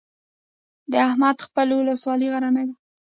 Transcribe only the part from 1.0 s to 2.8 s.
احمد خیل ولسوالۍ غرنۍ ده